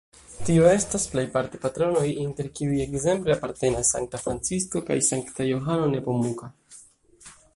[0.45, 6.53] Tio estas plejparte patronoj, inter kiuj ekzemple apartenas sankta Francisko kaj sankta Johano Nepomuka.